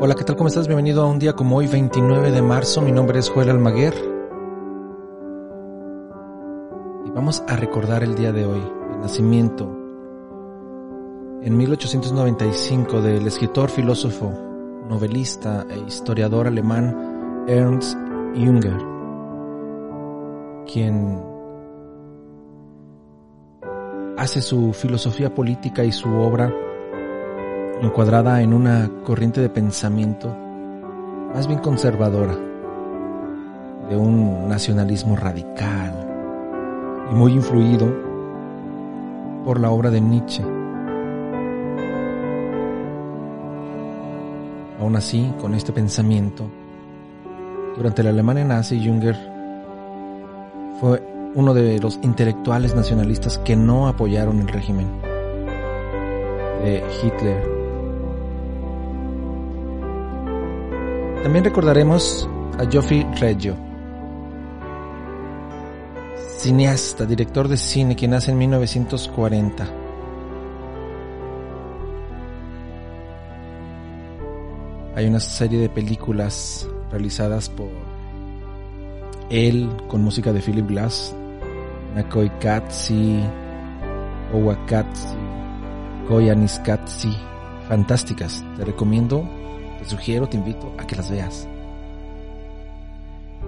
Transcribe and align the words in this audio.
Hola, 0.00 0.14
¿qué 0.14 0.22
tal? 0.22 0.36
¿Cómo 0.36 0.46
estás? 0.46 0.68
Bienvenido 0.68 1.02
a 1.02 1.06
un 1.06 1.18
día 1.18 1.32
como 1.32 1.56
hoy, 1.56 1.66
29 1.66 2.30
de 2.30 2.40
marzo. 2.40 2.80
Mi 2.80 2.92
nombre 2.92 3.18
es 3.18 3.28
Joel 3.28 3.50
Almaguer. 3.50 3.94
Y 7.04 7.10
vamos 7.10 7.42
a 7.48 7.56
recordar 7.56 8.04
el 8.04 8.14
día 8.14 8.30
de 8.30 8.46
hoy, 8.46 8.62
el 8.92 9.00
nacimiento 9.00 9.64
en 11.42 11.56
1895 11.56 13.02
del 13.02 13.26
escritor, 13.26 13.70
filósofo, 13.70 14.32
novelista 14.88 15.66
e 15.68 15.80
historiador 15.80 16.46
alemán 16.46 17.44
Ernst 17.48 17.98
Jünger, 18.36 18.78
quien 20.72 21.20
hace 24.16 24.40
su 24.42 24.72
filosofía 24.72 25.34
política 25.34 25.82
y 25.82 25.90
su 25.90 26.08
obra 26.08 26.54
encuadrada 27.80 28.42
en 28.42 28.52
una 28.52 28.90
corriente 29.04 29.40
de 29.40 29.48
pensamiento 29.48 30.34
más 31.34 31.46
bien 31.46 31.60
conservadora, 31.60 32.34
de 33.88 33.96
un 33.96 34.48
nacionalismo 34.48 35.14
radical 35.14 35.94
y 37.10 37.14
muy 37.14 37.32
influido 37.32 37.86
por 39.44 39.60
la 39.60 39.70
obra 39.70 39.90
de 39.90 40.00
Nietzsche. 40.00 40.42
Aún 44.80 44.96
así, 44.96 45.32
con 45.40 45.54
este 45.54 45.72
pensamiento, 45.72 46.50
durante 47.76 48.02
la 48.02 48.10
Alemania 48.10 48.44
nazi, 48.44 48.80
Jünger 48.80 49.16
fue 50.80 51.02
uno 51.34 51.54
de 51.54 51.78
los 51.78 51.98
intelectuales 52.02 52.74
nacionalistas 52.74 53.38
que 53.38 53.54
no 53.54 53.86
apoyaron 53.86 54.40
el 54.40 54.48
régimen 54.48 54.88
de 56.62 56.82
Hitler 57.02 57.57
También 61.22 61.44
recordaremos 61.44 62.28
a 62.58 62.64
Geoffrey 62.70 63.06
Reggio, 63.20 63.56
cineasta, 66.38 67.04
director 67.04 67.48
de 67.48 67.56
cine, 67.56 67.96
quien 67.96 68.12
nace 68.12 68.30
en 68.30 68.38
1940. 68.38 69.66
Hay 74.94 75.06
una 75.06 75.20
serie 75.20 75.60
de 75.60 75.68
películas 75.68 76.68
realizadas 76.90 77.48
por 77.48 77.68
él 79.30 79.68
con 79.88 80.02
música 80.02 80.32
de 80.32 80.40
Philip 80.40 80.68
Glass, 80.68 81.14
Nakoi 81.94 82.30
Katsi, 82.38 83.20
Owa 84.32 84.56
Katsi, 84.66 85.16
Koyanis 86.06 86.58
Katsi, 86.60 87.14
fantásticas. 87.68 88.42
Te 88.56 88.64
recomiendo 88.64 89.28
te 89.78 89.84
sugiero, 89.84 90.28
te 90.28 90.36
invito 90.36 90.72
a 90.78 90.86
que 90.86 90.96
las 90.96 91.10
veas. 91.10 91.48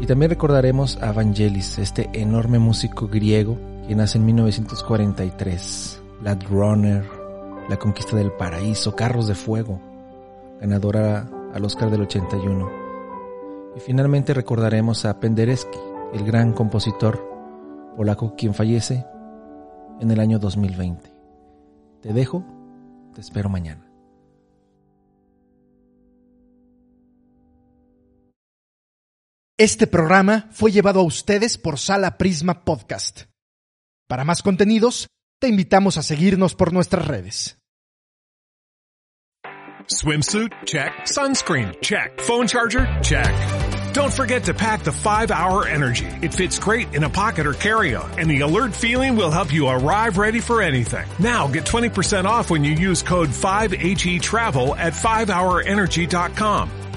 Y 0.00 0.06
también 0.06 0.30
recordaremos 0.30 0.96
a 1.02 1.12
Vangelis, 1.12 1.78
este 1.78 2.08
enorme 2.12 2.58
músico 2.58 3.08
griego 3.08 3.58
que 3.88 3.94
nace 3.96 4.18
en 4.18 4.26
1943, 4.26 6.02
Blade 6.20 6.46
Runner, 6.46 7.04
La 7.68 7.78
Conquista 7.78 8.16
del 8.16 8.30
Paraíso, 8.32 8.94
Carros 8.94 9.26
de 9.26 9.34
Fuego, 9.34 9.80
ganadora 10.60 11.28
al 11.52 11.64
Oscar 11.64 11.90
del 11.90 12.02
81. 12.02 12.70
Y 13.76 13.80
finalmente 13.80 14.34
recordaremos 14.34 15.04
a 15.04 15.18
Penderecki, 15.18 15.78
el 16.12 16.24
gran 16.24 16.52
compositor 16.52 17.26
polaco 17.96 18.34
quien 18.36 18.54
fallece 18.54 19.04
en 20.00 20.10
el 20.10 20.20
año 20.20 20.38
2020. 20.38 21.10
Te 22.02 22.12
dejo, 22.12 22.44
te 23.14 23.20
espero 23.20 23.48
mañana. 23.48 23.87
Este 29.60 29.88
programa 29.88 30.46
fue 30.52 30.70
llevado 30.70 31.00
a 31.00 31.02
ustedes 31.02 31.58
por 31.58 31.80
Sala 31.80 32.16
Prisma 32.16 32.62
Podcast. 32.62 33.22
Para 34.08 34.24
más 34.24 34.40
contenidos, 34.40 35.08
te 35.40 35.48
invitamos 35.48 35.96
a 35.96 36.04
seguirnos 36.04 36.54
por 36.54 36.72
nuestras 36.72 37.08
redes. 37.08 37.58
Swimsuit? 39.88 40.52
Check. 40.64 40.92
Sunscreen? 41.06 41.72
Check. 41.80 42.20
Phone 42.20 42.46
charger? 42.46 42.86
Check. 43.02 43.34
Don't 43.94 44.12
forget 44.12 44.44
to 44.44 44.54
pack 44.54 44.84
the 44.84 44.92
5 44.92 45.32
Hour 45.32 45.66
Energy. 45.66 46.06
It 46.22 46.32
fits 46.32 46.60
great 46.60 46.94
in 46.94 47.02
a 47.02 47.10
pocket 47.10 47.44
or 47.44 47.54
carry-on, 47.54 48.16
and 48.16 48.30
the 48.30 48.42
alert 48.42 48.76
feeling 48.76 49.16
will 49.16 49.32
help 49.32 49.52
you 49.52 49.66
arrive 49.66 50.18
ready 50.18 50.38
for 50.38 50.62
anything. 50.62 51.08
Now 51.18 51.48
get 51.48 51.64
20% 51.64 52.26
off 52.26 52.48
when 52.48 52.62
you 52.62 52.74
use 52.74 53.02
code 53.02 53.30
5HE 53.30 54.22
Travel 54.22 54.76
at 54.76 54.92
5hourenergy.com. 54.92 56.70